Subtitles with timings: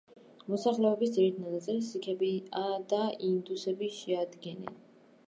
[0.51, 2.29] მოსახლეობის ძირითად ნაწილს სიქები
[2.95, 4.81] და ინდუსები შეადგენენ.